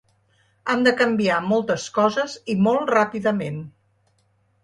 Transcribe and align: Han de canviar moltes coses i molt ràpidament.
Han 0.73 0.79
de 0.85 0.93
canviar 1.01 1.35
moltes 1.49 1.85
coses 1.99 2.37
i 2.53 2.57
molt 2.69 2.91
ràpidament. 2.95 3.61